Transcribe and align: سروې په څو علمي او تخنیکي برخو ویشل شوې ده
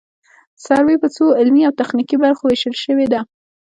سروې 0.65 0.95
په 1.03 1.07
څو 1.15 1.25
علمي 1.39 1.61
او 1.65 1.73
تخنیکي 1.81 2.17
برخو 2.23 2.43
ویشل 2.45 2.75
شوې 2.83 3.05
ده 3.13 3.19